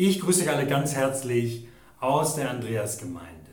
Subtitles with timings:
[0.00, 1.66] Ich grüße euch alle ganz herzlich
[1.98, 3.50] aus der Andreasgemeinde.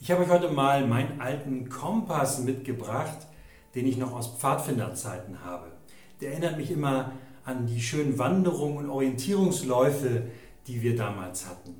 [0.00, 3.18] Ich habe euch heute mal meinen alten Kompass mitgebracht,
[3.74, 5.66] den ich noch aus Pfadfinderzeiten habe.
[6.22, 7.12] Der erinnert mich immer
[7.44, 10.28] an die schönen Wanderungen und Orientierungsläufe,
[10.66, 11.74] die wir damals hatten.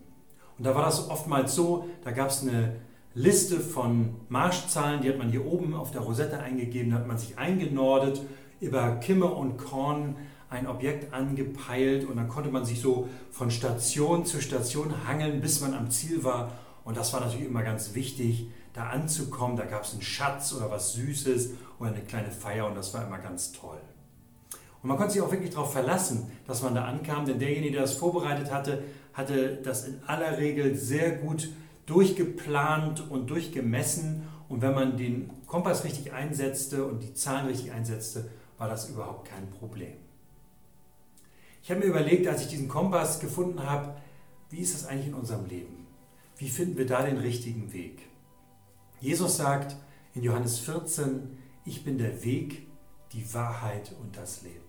[0.59, 2.77] Und da war das oftmals so, da gab es eine
[3.15, 7.17] Liste von Marschzahlen, die hat man hier oben auf der Rosette eingegeben, da hat man
[7.17, 8.21] sich eingenordet,
[8.61, 10.17] über Kimme und Korn
[10.53, 15.61] ein Objekt angepeilt und dann konnte man sich so von Station zu Station hangeln, bis
[15.61, 16.53] man am Ziel war.
[16.85, 19.57] Und das war natürlich immer ganz wichtig, da anzukommen.
[19.57, 23.07] Da gab es einen Schatz oder was Süßes oder eine kleine Feier und das war
[23.07, 23.79] immer ganz toll.
[24.83, 27.83] Und man konnte sich auch wirklich darauf verlassen, dass man da ankam, denn derjenige, der
[27.83, 28.83] das vorbereitet hatte,
[29.15, 31.49] hatte das in aller Regel sehr gut
[31.87, 34.29] durchgeplant und durchgemessen.
[34.49, 38.29] Und wenn man den Kompass richtig einsetzte und die Zahlen richtig einsetzte,
[38.59, 40.02] war das überhaupt kein Problem.
[41.63, 43.95] Ich habe mir überlegt, als ich diesen Kompass gefunden habe,
[44.51, 45.87] wie ist das eigentlich in unserem Leben?
[46.37, 48.09] Wie finden wir da den richtigen Weg?
[49.01, 49.77] Jesus sagt
[50.15, 52.67] in Johannes 14, ich bin der Weg,
[53.13, 54.65] die Wahrheit und das Leben.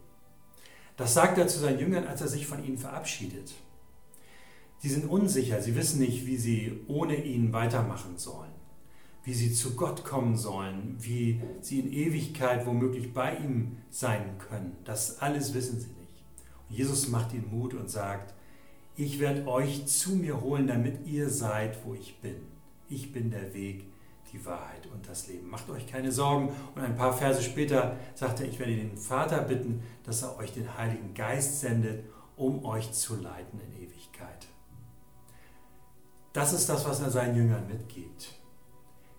[0.95, 3.53] Das sagt er zu seinen Jüngern, als er sich von ihnen verabschiedet.
[4.78, 8.52] Sie sind unsicher, sie wissen nicht, wie sie ohne ihn weitermachen sollen,
[9.23, 14.78] wie sie zu Gott kommen sollen, wie sie in Ewigkeit womöglich bei ihm sein können.
[14.84, 16.03] Das alles wissen sie nicht.
[16.69, 18.33] Jesus macht ihnen Mut und sagt,
[18.95, 22.36] ich werde euch zu mir holen, damit ihr seid, wo ich bin.
[22.89, 23.86] Ich bin der Weg,
[24.31, 25.50] die Wahrheit und das Leben.
[25.50, 26.50] Macht euch keine Sorgen.
[26.75, 30.53] Und ein paar Verse später sagt er, ich werde den Vater bitten, dass er euch
[30.53, 32.03] den Heiligen Geist sendet,
[32.36, 34.47] um euch zu leiten in Ewigkeit.
[36.34, 38.34] Das ist das, was er seinen Jüngern mitgibt.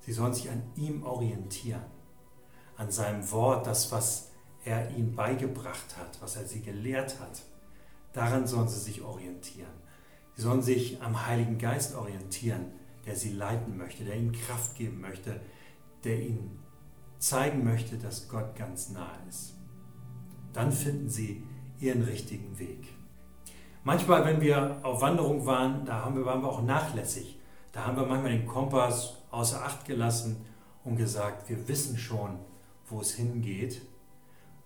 [0.01, 1.85] Sie sollen sich an ihm orientieren,
[2.77, 4.31] an seinem Wort, das, was
[4.65, 7.43] er ihnen beigebracht hat, was er sie gelehrt hat.
[8.13, 9.85] Daran sollen sie sich orientieren.
[10.35, 12.67] Sie sollen sich am Heiligen Geist orientieren,
[13.07, 15.41] der sie leiten möchte, der ihnen Kraft geben möchte,
[16.05, 16.59] der ihnen
[17.19, 19.55] zeigen möchte, dass Gott ganz nahe ist.
[20.53, 21.43] Dann finden sie
[21.79, 22.89] ihren richtigen Weg.
[23.83, 27.39] Manchmal, wenn wir auf Wanderung waren, da haben wir, waren wir auch nachlässig.
[27.73, 30.37] Da haben wir manchmal den Kompass außer Acht gelassen
[30.85, 32.39] und gesagt, wir wissen schon,
[32.89, 33.83] wo es hingeht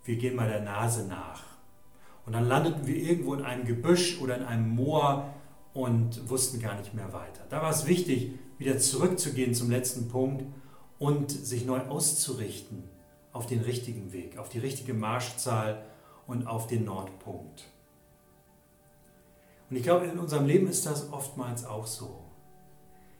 [0.08, 1.44] wir gehen mal der Nase nach.
[2.24, 5.34] Und dann landeten wir irgendwo in einem Gebüsch oder in einem Moor
[5.74, 7.44] und wussten gar nicht mehr weiter.
[7.50, 10.44] Da war es wichtig, wieder zurückzugehen zum letzten Punkt
[10.98, 12.84] und sich neu auszurichten
[13.32, 15.84] auf den richtigen Weg, auf die richtige Marschzahl
[16.26, 17.66] und auf den Nordpunkt.
[19.68, 22.24] Und ich glaube, in unserem Leben ist das oftmals auch so.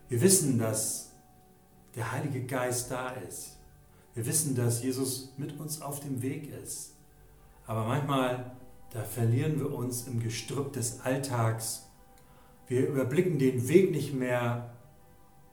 [0.09, 1.12] Wir wissen, dass
[1.94, 3.57] der Heilige Geist da ist.
[4.18, 6.96] Wir wissen, dass Jesus mit uns auf dem Weg ist.
[7.68, 8.50] Aber manchmal,
[8.90, 11.86] da verlieren wir uns im Gestrüpp des Alltags.
[12.66, 14.74] Wir überblicken den Weg nicht mehr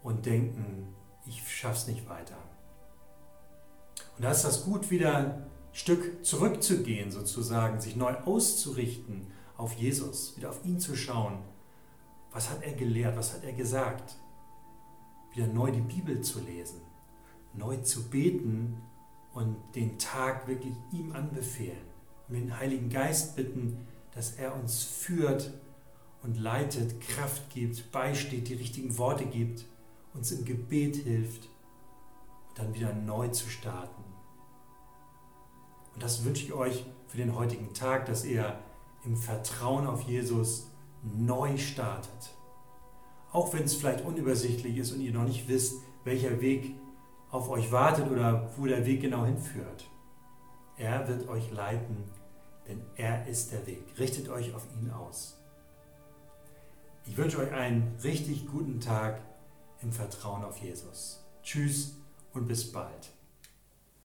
[0.01, 0.87] und denken,
[1.27, 2.37] ich schaff's nicht weiter.
[4.17, 9.27] Und da ist das gut, wieder ein Stück zurückzugehen, sozusagen, sich neu auszurichten
[9.57, 11.37] auf Jesus, wieder auf ihn zu schauen.
[12.31, 13.15] Was hat er gelehrt?
[13.15, 14.15] Was hat er gesagt?
[15.35, 16.81] Wieder neu die Bibel zu lesen
[17.57, 18.81] neu zu beten
[19.33, 21.85] und den Tag wirklich ihm anbefehlen.
[22.27, 25.53] Und den Heiligen Geist bitten, dass er uns führt
[26.23, 29.65] und leitet, Kraft gibt, beisteht, die richtigen Worte gibt,
[30.13, 31.49] uns im Gebet hilft
[32.49, 34.03] und dann wieder neu zu starten.
[35.93, 38.59] Und das wünsche ich euch für den heutigen Tag, dass ihr
[39.05, 40.67] im Vertrauen auf Jesus
[41.03, 42.35] neu startet.
[43.31, 46.75] Auch wenn es vielleicht unübersichtlich ist und ihr noch nicht wisst, welcher Weg
[47.31, 49.89] auf euch wartet oder wo der Weg genau hinführt.
[50.77, 52.03] Er wird euch leiten,
[52.67, 53.83] denn er ist der Weg.
[53.97, 55.41] Richtet euch auf ihn aus.
[57.05, 59.21] Ich wünsche euch einen richtig guten Tag
[59.81, 61.23] im Vertrauen auf Jesus.
[61.43, 61.97] Tschüss
[62.33, 63.14] und bis bald.